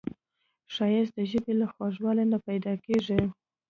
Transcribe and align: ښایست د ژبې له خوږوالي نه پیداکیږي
ښایست 0.73 1.13
د 1.17 1.19
ژبې 1.31 1.53
له 1.61 1.67
خوږوالي 1.73 2.25
نه 2.31 2.37
پیداکیږي 2.47 3.21